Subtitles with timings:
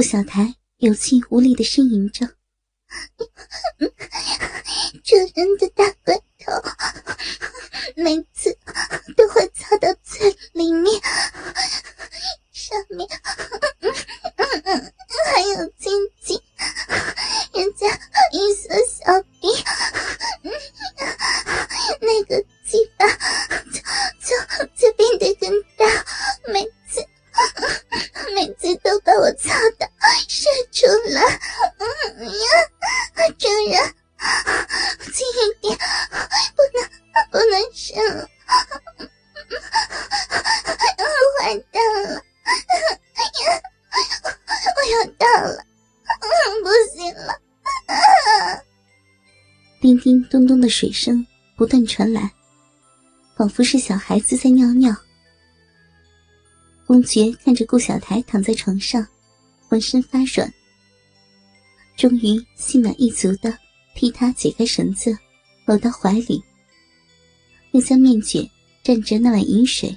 [0.00, 2.26] 顾小台有气无力的呻吟着
[5.04, 6.52] ：“主人的大龟头，
[7.96, 8.56] 每次
[9.14, 11.02] 都会插到嘴里面，
[12.50, 13.06] 上面
[15.34, 15.92] 还有金
[50.70, 52.32] 水声不断传来，
[53.36, 54.94] 仿佛是小孩子在尿尿。
[56.86, 59.06] 公爵看着顾小台躺在床上，
[59.68, 60.52] 浑身发软，
[61.96, 63.56] 终于心满意足的
[63.94, 65.16] 替她解开绳子，
[65.66, 66.42] 搂到怀里，
[67.72, 68.48] 又将面卷
[68.82, 69.96] 蘸着那碗饮水，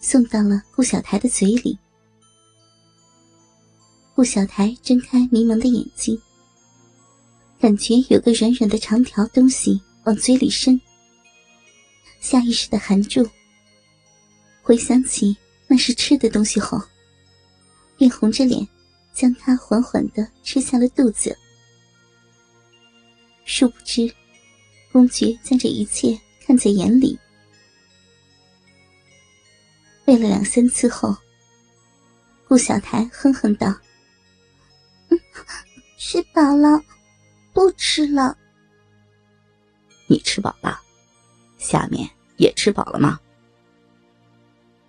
[0.00, 1.78] 送到了顾小台的嘴里。
[4.14, 6.20] 顾小台睁开迷蒙的眼睛，
[7.60, 10.80] 感觉有个软软的长条东西往嘴里伸，
[12.18, 13.28] 下意识的含住，
[14.62, 15.36] 回想起。
[15.72, 16.82] 那是吃的东西后，
[17.96, 18.66] 便红着脸，
[19.12, 21.38] 将它缓缓的吃下了肚子。
[23.44, 24.12] 殊不知，
[24.90, 27.16] 公爵将这一切看在眼里。
[30.06, 31.16] 喂了两三次后，
[32.48, 33.72] 顾小台哼哼道
[35.10, 35.20] ：“嗯
[35.96, 36.82] 吃饱了，
[37.60, 38.38] 不吃了。”
[40.08, 40.80] 你吃饱了，
[41.58, 42.08] 下面
[42.38, 43.20] 也吃饱了吗？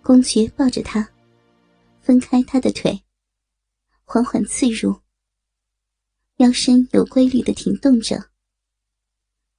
[0.02, 1.06] 公爵抱着他，
[2.00, 3.04] 分开他的腿，
[4.04, 4.98] 缓缓刺入，
[6.38, 8.30] 腰身有规律的停动着。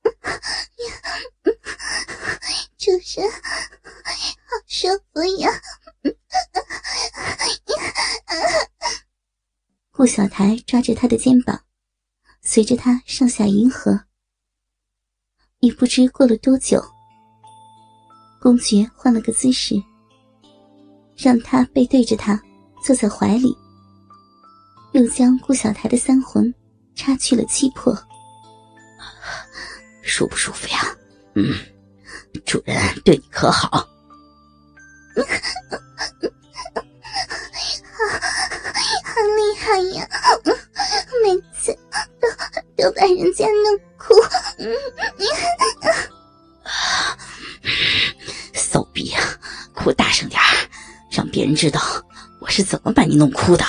[2.78, 3.40] 主人，好
[4.68, 5.50] 舒服呀！
[9.92, 11.63] 顾小台抓着他的肩膀，
[12.54, 14.00] 随着他上下迎合。
[15.62, 16.80] 也不知过了多久，
[18.40, 19.74] 公爵换了个姿势。
[21.18, 22.40] 让他背对着他，
[22.86, 23.58] 坐在怀里，
[24.92, 26.54] 又将顾小台的三魂
[26.94, 27.98] 插去了七魄，
[30.04, 30.96] 舒不舒服呀？
[31.34, 31.56] 嗯，
[32.46, 33.68] 主人对你可好？
[33.70, 33.88] 好，
[39.06, 40.08] 好厉害呀！
[43.44, 44.14] 把人家弄哭。
[48.54, 49.20] 骚逼呀，
[49.74, 50.70] 哭大声点儿！
[51.12, 51.82] 让别人知道
[52.40, 53.66] 我是怎么把你弄哭的。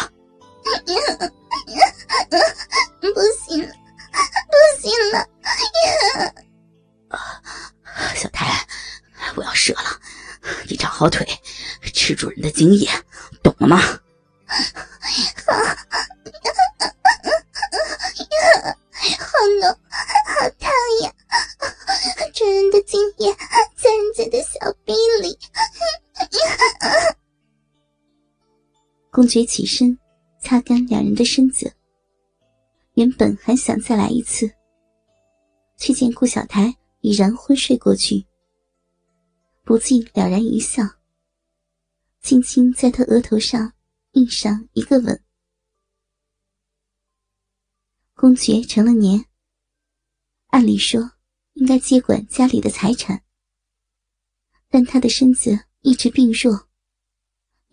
[3.00, 3.68] 不行了，
[4.50, 5.26] 不行了！
[8.14, 8.66] 小台，
[9.36, 10.00] 我要射了，
[10.68, 11.26] 你长好腿，
[11.92, 12.88] 吃主人的精液，
[13.42, 13.82] 懂了吗？
[29.14, 29.96] 公爵起身，
[30.40, 31.72] 擦干两人的身子。
[32.94, 34.52] 原本还想再来一次，
[35.76, 38.26] 却见顾小台已然昏睡过去，
[39.62, 40.82] 不禁了然一笑，
[42.22, 43.72] 轻轻在他额头上
[44.14, 45.22] 印上一个吻。
[48.14, 49.26] 公爵成了年，
[50.48, 51.12] 按理说
[51.52, 53.22] 应该接管家里的财产，
[54.68, 56.66] 但他的身子一直病弱。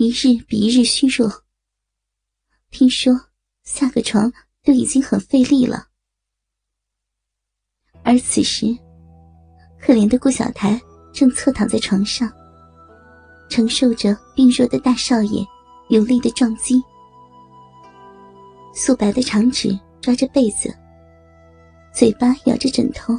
[0.03, 1.31] 一日比一日虚弱，
[2.71, 3.13] 听说
[3.61, 5.89] 下个床都已经很费力了。
[8.01, 8.75] 而此时，
[9.79, 10.81] 可怜的顾小台
[11.13, 12.27] 正侧躺在床上，
[13.47, 15.45] 承受着病弱的大少爷
[15.89, 16.81] 有力的撞击。
[18.73, 20.75] 素白的长指抓着被子，
[21.93, 23.13] 嘴巴咬着枕头，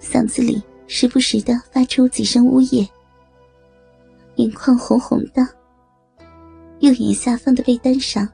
[0.00, 2.88] 嗓子里时不时的发出几声呜咽。
[4.36, 5.46] 眼眶红红的，
[6.80, 8.28] 右眼下方的被单上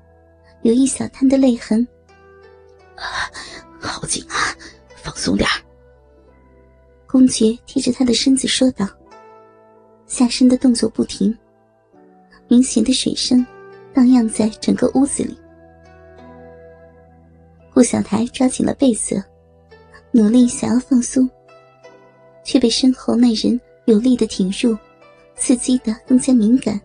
[0.62, 1.86] 有一小滩的泪痕。
[3.80, 4.34] 好紧啊，
[4.96, 5.48] 放松点
[7.06, 8.86] 公爵贴着他的身子说道，
[10.06, 11.36] 下身的动作不停，
[12.48, 13.44] 明显的水声
[13.94, 15.36] 荡漾在整个屋子里。
[17.72, 19.22] 顾小台抓紧了被子，
[20.10, 21.28] 努力想要放松，
[22.44, 24.76] 却被身后那人有力的挺住。
[25.36, 26.80] 刺激的更加敏感，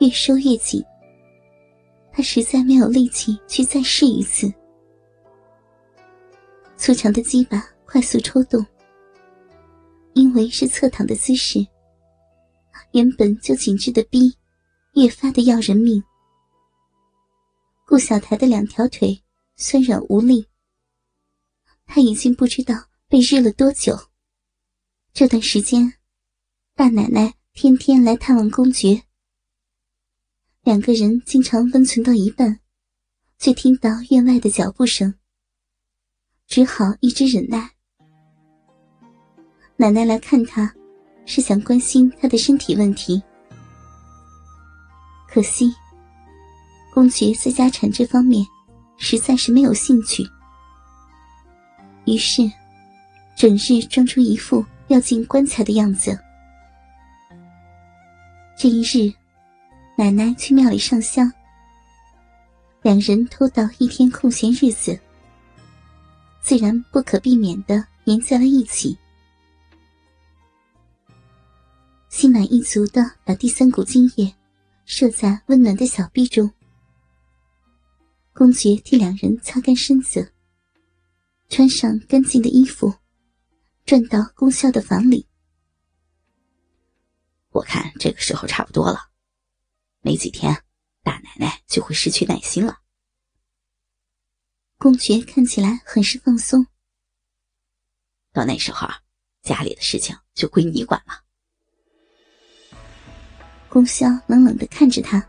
[0.00, 0.84] 越收越紧。
[2.12, 4.52] 他实在没有力气去再试一次。
[6.76, 8.64] 粗长的鸡巴快速抽动，
[10.12, 11.64] 因为是侧躺的姿势，
[12.92, 14.36] 原本就紧致的逼
[14.94, 16.02] 越发的要人命。
[17.86, 19.22] 顾小台的两条腿
[19.56, 20.46] 酸软无力，
[21.86, 22.74] 他已经不知道
[23.08, 23.96] 被日了多久。
[25.12, 25.92] 这段时间，
[26.76, 29.00] 大奶奶天天来探望公爵，
[30.64, 32.58] 两个人经常温存到一半，
[33.38, 35.14] 却听到院外的脚步声，
[36.48, 37.70] 只好一直忍耐。
[39.76, 40.74] 奶奶来看他，
[41.24, 43.22] 是想关心他的身体问题，
[45.28, 45.72] 可惜。
[46.92, 48.44] 公爵在家产这方面
[48.96, 50.28] 实在是没有兴趣，
[52.04, 52.42] 于是
[53.36, 56.18] 整日装出一副要进棺材的样子。
[58.56, 59.12] 这一日，
[59.96, 61.30] 奶奶去庙里上香，
[62.82, 64.98] 两人偷到一天空闲日子，
[66.40, 68.96] 自然不可避免的粘在了一起，
[72.08, 74.32] 心满意足的把第三股精液
[74.86, 76.50] 射在温暖的小臂中。
[78.32, 80.32] 公爵替两人擦干身子，
[81.48, 82.92] 穿上干净的衣服，
[83.84, 85.26] 转到宫萧的房里。
[87.54, 88.98] 我看这个时候差不多了，
[90.00, 90.52] 没几天，
[91.04, 92.80] 大奶奶就会失去耐心了。
[94.76, 96.66] 公爵看起来很是放松。
[98.32, 98.88] 到那时候，
[99.42, 101.22] 家里的事情就归你管了。
[103.68, 105.24] 公萧冷冷的看着他，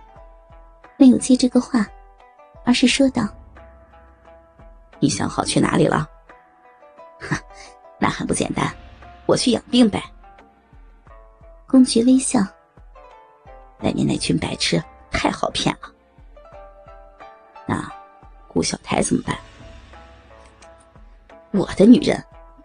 [0.97, 1.87] 没有接这个话。
[2.65, 3.29] 而是说道
[4.99, 6.09] ：“你想好去哪里了？
[7.19, 7.39] 哈，
[8.01, 8.75] 那还不简单，
[9.27, 10.03] 我去养病呗。”
[11.75, 12.39] 公爵微笑
[13.83, 14.81] ：“外面那群白痴
[15.11, 15.91] 太好骗了。
[17.67, 17.91] 那
[18.47, 19.37] 顾小台怎么办？
[21.51, 22.17] 我的女人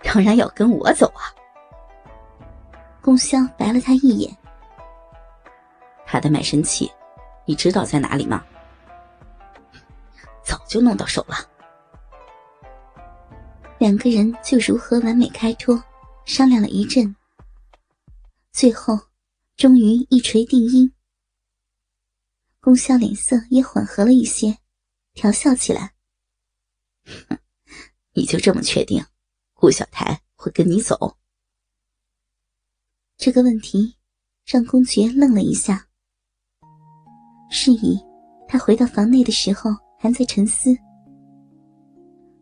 [0.04, 1.26] 当然要跟我走啊！”
[3.02, 4.32] 宫萧白了他一眼
[6.06, 6.88] ：“他的卖身契，
[7.44, 8.44] 你知道在哪里吗？”
[10.40, 11.34] 早就弄到手了。
[13.78, 15.82] 两个人就如何完美开脱，
[16.26, 17.12] 商量了一阵，
[18.52, 18.98] 最后
[19.56, 20.92] 终于一锤定音。
[22.60, 24.58] 宫萧脸色也缓和了一些，
[25.14, 25.94] 调笑起来
[27.04, 27.38] ：“哼
[28.14, 29.04] 你就这么确定，
[29.54, 31.16] 顾小台会跟你走？”
[33.16, 33.96] 这个问题
[34.44, 35.88] 让公爵愣了一下。
[37.50, 37.98] 是以，
[38.48, 39.70] 他回到房内的时候。
[40.02, 40.74] 还在沉思，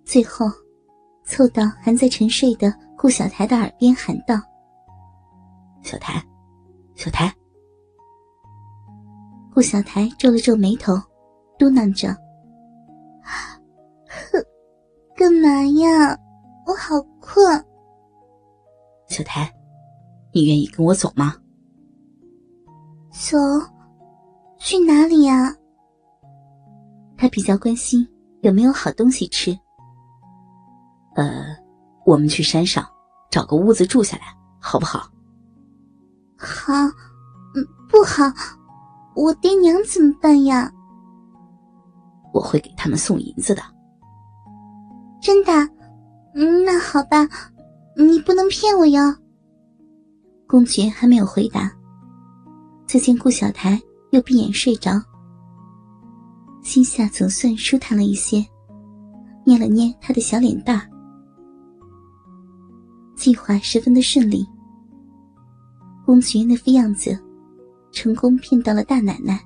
[0.04, 0.46] 最后
[1.24, 4.36] 凑到还在沉睡的顾小台的耳边喊道
[5.88, 6.22] ：“小台，
[6.96, 7.34] 小台。”
[9.54, 10.92] 顾小台皱了皱眉头，
[11.58, 12.14] 嘟囔着
[13.24, 14.44] ：“哼，
[15.16, 15.48] 干嘛
[15.80, 16.14] 呀？
[16.66, 17.64] 我好困。”
[19.08, 19.50] 小台，
[20.34, 21.34] 你愿意跟我走吗？
[23.10, 23.38] 走？
[24.58, 25.56] 去哪里呀？
[27.16, 28.06] 他比较关心
[28.42, 29.58] 有没有好东西吃。
[31.16, 31.56] 呃，
[32.04, 32.86] 我们去山上
[33.30, 34.24] 找个屋子住下来，
[34.60, 35.08] 好不好？
[36.38, 36.72] 好，
[37.54, 38.24] 嗯，不好，
[39.16, 40.72] 我爹娘怎么办呀？
[42.32, 43.62] 我会给他们送银子的。
[45.20, 45.52] 真的？
[46.34, 47.28] 嗯，那好吧，
[47.96, 49.00] 你不能骗我哟。
[50.46, 51.72] 公爵还没有回答，
[52.86, 53.80] 就见顾小台
[54.12, 54.92] 又闭眼睡着。
[56.62, 58.46] 心下总算舒坦了一些，
[59.44, 60.88] 捏了捏他的小脸蛋儿。
[63.16, 64.46] 计划十分的顺利，
[66.08, 67.22] 公爵那副样子，
[67.92, 69.38] 成功骗到了大奶奶。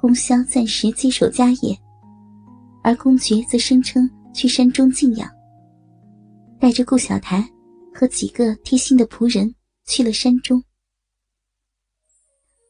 [0.00, 1.76] 公萧暂时接手家业，
[2.84, 5.28] 而公爵则声称去山中静养，
[6.60, 7.44] 带着顾小台
[7.92, 9.52] 和几个贴心的仆人
[9.86, 10.62] 去了山中。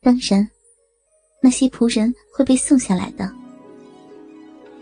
[0.01, 0.49] 当然。
[1.41, 3.31] 那些仆人会被送下来的。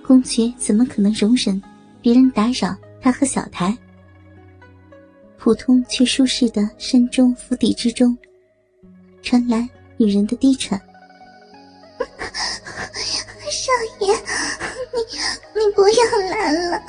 [0.03, 1.61] 公爵怎么可能容忍
[2.01, 3.77] 别人打扰他和小台？
[5.47, 8.19] 普通却舒适的山中府邸之中，
[9.23, 10.77] 传来女人的低沉
[13.49, 14.13] ：“少爷，
[14.93, 14.99] 你
[15.55, 16.83] 你不要来了，